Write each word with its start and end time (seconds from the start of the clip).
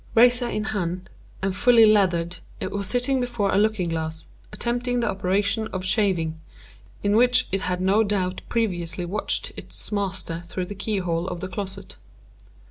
Razor 0.15 0.49
in 0.49 0.63
hand, 0.63 1.11
and 1.43 1.55
fully 1.55 1.85
lathered, 1.85 2.37
it 2.59 2.71
was 2.71 2.87
sitting 2.87 3.21
before 3.21 3.53
a 3.53 3.59
looking 3.59 3.89
glass, 3.89 4.29
attempting 4.51 4.99
the 4.99 5.07
operation 5.07 5.67
of 5.67 5.85
shaving, 5.85 6.39
in 7.03 7.15
which 7.15 7.47
it 7.51 7.61
had 7.61 7.81
no 7.81 8.03
doubt 8.03 8.41
previously 8.49 9.05
watched 9.05 9.51
its 9.55 9.91
master 9.91 10.41
through 10.47 10.65
the 10.65 10.73
key 10.73 10.97
hole 10.97 11.27
of 11.27 11.39
the 11.39 11.47
closet. 11.47 11.97